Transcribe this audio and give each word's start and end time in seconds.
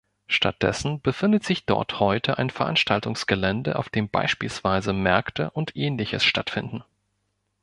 Stattdessen 0.25 0.99
befindet 0.99 1.43
sich 1.43 1.67
dort 1.67 1.99
heute 1.99 2.39
ein 2.39 2.49
Veranstaltungsgelände 2.49 3.75
auf 3.77 3.89
dem 3.89 4.09
beispielsweise 4.09 4.93
Märkte 4.93 5.51
und 5.51 5.75
Ähnliches 5.75 6.23
stattfinden. 6.25 6.83